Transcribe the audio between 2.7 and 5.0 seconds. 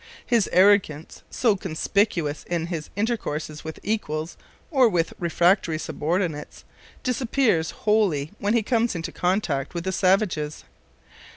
his intercourse with equals or